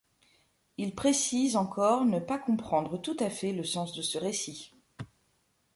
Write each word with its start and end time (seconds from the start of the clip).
Il 0.79 0.95
précise 0.95 1.55
encore 1.55 2.05
ne 2.05 2.17
pas 2.17 2.39
comprendre 2.39 2.97
tout 2.99 3.15
à 3.19 3.29
fait 3.29 3.51
le 3.53 3.63
sens 3.63 3.93
de 3.93 4.01
ce 4.01 4.17
récit. 4.17 4.73